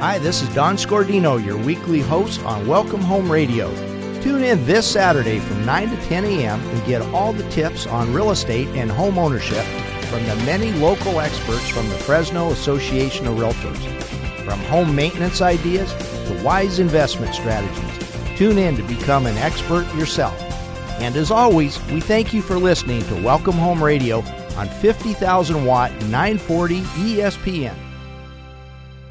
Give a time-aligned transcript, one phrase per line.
[0.00, 3.68] Hi, this is Don Scordino, your weekly host on Welcome Home Radio.
[4.22, 6.60] Tune in this Saturday from 9 to 10 a.m.
[6.60, 9.64] and get all the tips on real estate and home ownership
[10.04, 14.44] from the many local experts from the Fresno Association of Realtors.
[14.44, 15.92] From home maintenance ideas
[16.28, 20.40] to wise investment strategies, tune in to become an expert yourself.
[21.00, 24.20] And as always, we thank you for listening to Welcome Home Radio
[24.54, 27.87] on 50,000 watt 940 ESPN.